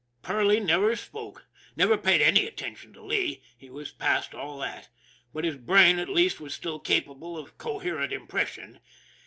[0.23, 1.45] Perley never spoke,
[1.75, 4.89] never paid any attention to Lee he was past all that
[5.31, 8.79] but his brain, at least, was still capable of coherent impression.